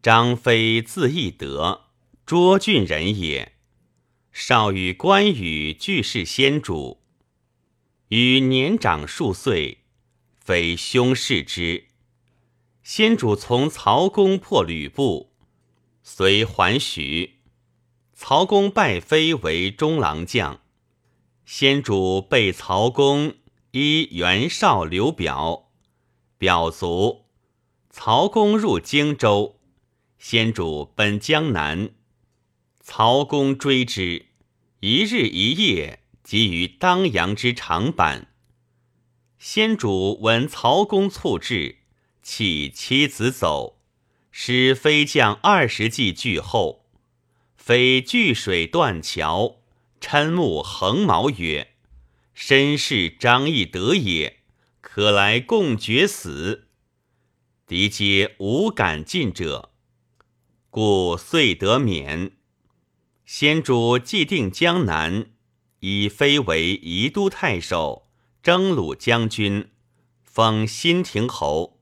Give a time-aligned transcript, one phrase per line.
[0.00, 1.86] 张飞字翼德，
[2.24, 3.54] 涿郡人也。
[4.30, 7.00] 少与关羽俱是先主，
[8.08, 9.78] 与年长数岁，
[10.38, 11.88] 非兄事之。
[12.84, 15.32] 先主从曹公破吕布，
[16.04, 17.40] 遂还许。
[18.14, 20.60] 曹公拜飞为中郎将。
[21.44, 23.34] 先主被曹公
[23.72, 25.70] 依袁绍刘表，
[26.38, 27.24] 表卒。
[27.90, 29.57] 曹公入荆州，
[30.18, 31.90] 先主奔江南，
[32.80, 34.26] 曹公追之，
[34.80, 38.26] 一日一夜即于当阳之长坂。
[39.38, 41.76] 先主闻曹公卒至，
[42.20, 43.78] 弃妻子走，
[44.32, 46.84] 使飞将二十骑拒后，
[47.56, 49.58] 飞拒水断桥。
[50.00, 51.74] 嗔目横矛曰
[52.34, 54.38] ：“身是张翼德也，
[54.80, 56.68] 可来共决死。”
[57.66, 59.67] 敌皆无敢进者，
[60.70, 62.32] 故遂得免。
[63.24, 65.30] 先主既定江南，
[65.80, 68.08] 以飞为宜都太守、
[68.42, 69.70] 征虏将军，
[70.22, 71.80] 封新亭侯。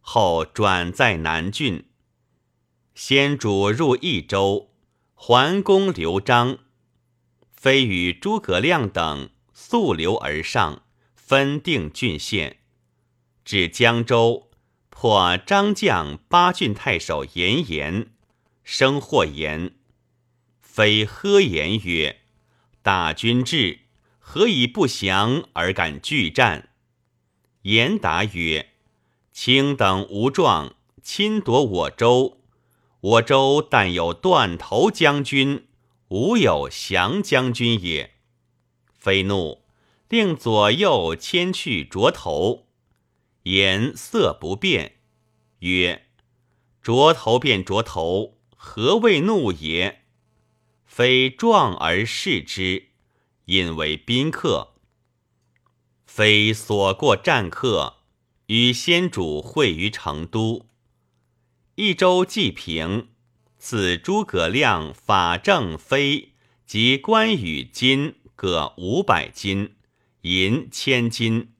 [0.00, 1.88] 后转在南郡。
[2.94, 4.70] 先主入益州，
[5.14, 6.58] 桓公刘璋。
[7.50, 10.82] 非与诸葛亮等溯流而上，
[11.14, 12.58] 分定郡县，
[13.44, 14.50] 至江州，
[15.02, 18.12] 破张将八郡太守严颜，
[18.62, 19.74] 生祸言。
[20.60, 22.20] 非呵言曰
[22.82, 23.80] ：“大军至，
[24.20, 26.68] 何以不降而敢拒战？”
[27.62, 28.68] 严答曰
[29.34, 32.38] ：“卿等无状，侵夺我州，
[33.00, 35.66] 我州但有断头将军。”
[36.10, 38.12] 无有降将军也，
[38.96, 39.64] 非怒，
[40.08, 42.68] 令左右牵去斫头。
[43.44, 44.96] 颜色不变，
[45.60, 46.06] 曰
[46.82, 50.02] ：“着头便着头，何谓怒也？”
[50.84, 52.88] 非壮而视之，
[53.46, 54.74] 引为宾客。
[56.06, 57.98] 非所过战客，
[58.46, 60.66] 与先主会于成都。
[61.76, 63.08] 益州既平。
[63.64, 66.32] 赐诸葛亮、法正、飞
[66.66, 69.76] 及关羽金各五百金，
[70.22, 71.52] 银千金，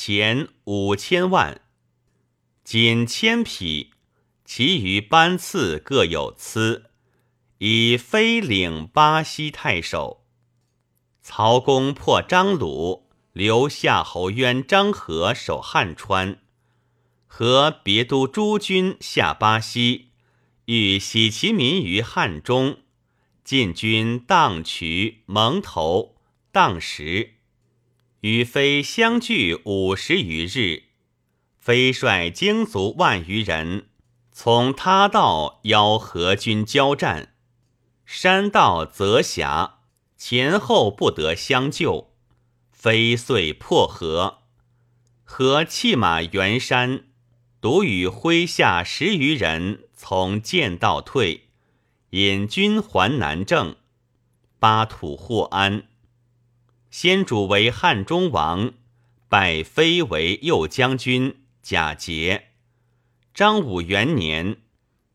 [0.00, 1.60] 钱五千万，
[2.62, 3.90] 仅千匹，
[4.44, 6.92] 其余班次各有赐。
[7.58, 10.24] 以飞领巴西太守。
[11.20, 16.38] 曹公破张鲁，留夏侯渊、张合守汉川，
[17.26, 20.10] 和别都诸军下巴西。
[20.66, 22.78] 欲喜其民于汉中，
[23.42, 26.14] 进军荡渠、蒙头、
[26.52, 27.37] 荡石，
[28.20, 30.84] 与飞相距五十余日。
[31.58, 33.88] 飞率精卒万余人，
[34.32, 37.34] 从他道邀何军交战，
[38.06, 39.80] 山道则狭，
[40.16, 42.14] 前后不得相救。
[42.72, 44.38] 飞遂破河，
[45.24, 47.04] 河弃马援山。
[47.60, 51.48] 独与麾下十余人从剑道退，
[52.10, 53.74] 引军还南郑，
[54.60, 55.87] 巴土获安。
[56.90, 58.72] 先主为汉中王，
[59.28, 62.48] 拜妃为右将军、假节。
[63.34, 64.58] 张武元年，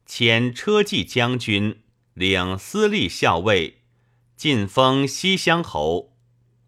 [0.06, 1.82] 迁车骑将军，
[2.14, 3.82] 领司隶校尉，
[4.36, 6.14] 晋封西乡侯。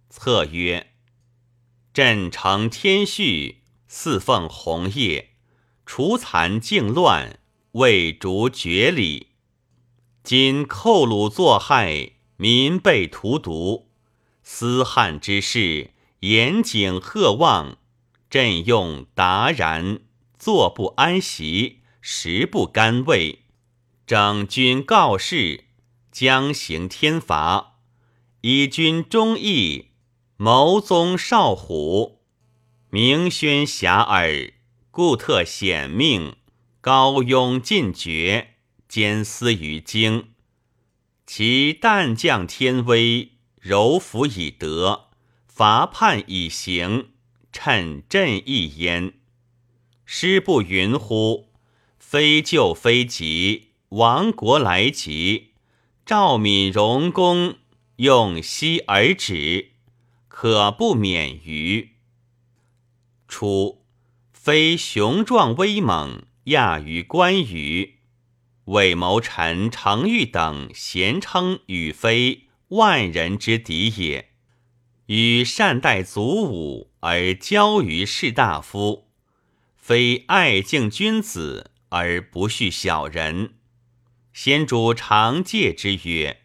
[0.09, 0.91] 策曰
[1.93, 5.31] ：“朕承天序，四奉红叶。”
[5.85, 7.39] 除残靖乱，
[7.73, 9.27] 为逐绝礼。
[10.23, 13.84] 今寇虏作害，民被荼毒，
[14.47, 15.89] 思汉之事，
[16.19, 17.79] 严谨贺望，
[18.29, 20.01] 朕用达然，
[20.37, 23.39] 坐不安席，食不甘味。
[24.05, 25.65] 整军告示，
[26.11, 27.79] 将行天罚，
[28.41, 29.87] 以君忠义，
[30.37, 32.21] 谋宗少虎，
[32.91, 34.53] 明宣遐迩。
[34.91, 36.35] 故特显命，
[36.79, 38.53] 高庸尽绝，
[38.87, 40.29] 兼思于京。
[41.25, 43.31] 其旦降天威，
[43.65, 45.07] 柔服以德，
[45.47, 47.09] 伐叛以行，
[47.51, 49.13] 趁朕一焉。
[50.05, 51.49] 师不云乎？
[51.97, 55.53] 非救非急，亡国来急。
[56.05, 57.55] 赵敏荣公
[57.95, 59.71] 用息而止，
[60.27, 61.93] 可不免于。
[63.27, 63.81] 初。
[64.31, 67.95] 非雄壮威猛，亚于关羽。
[68.65, 72.44] 魏谋臣程昱等咸称羽非
[72.75, 74.29] 万人之敌也。
[75.07, 79.07] 与善待祖武而交于士大夫，
[79.75, 83.55] 非爱敬君子而不恤小人。
[84.33, 86.41] 先主常戒之曰：“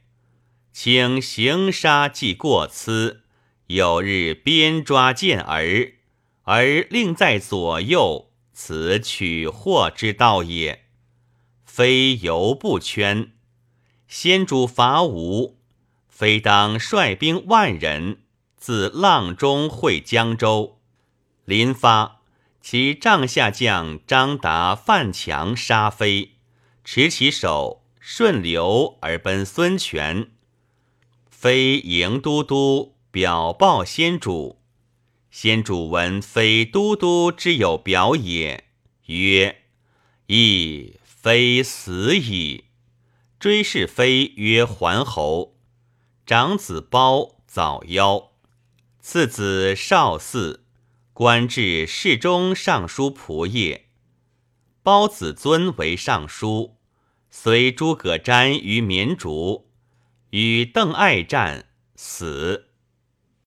[0.72, 3.22] 请行杀即过疵，
[3.68, 5.94] 有日鞭抓见儿，
[6.42, 10.84] 而令在左右，此取祸之道也。
[11.64, 13.32] 非犹不圈。
[14.06, 15.59] 先主伐吴，
[16.20, 18.18] 非当率兵万人
[18.54, 20.78] 自阆中会江州，
[21.46, 22.20] 临发。”
[22.60, 26.32] 其帐下将张达、范强杀飞，
[26.84, 30.28] 持其首，顺流而奔孙权。
[31.30, 34.60] 非迎都督表报先主，
[35.30, 38.64] 先主闻非都督之有表也，
[39.06, 39.62] 曰
[40.28, 42.64] ：“亦非死矣。”
[43.40, 45.54] 追是非曰桓侯。
[46.30, 48.28] 长子包早夭，
[49.00, 50.60] 次子少嗣。
[51.12, 53.80] 官至侍中、尚书仆射，
[54.80, 56.76] 包子尊为尚书，
[57.32, 59.66] 随诸葛瞻于绵竹，
[60.30, 61.66] 与邓艾战，
[61.96, 62.69] 死。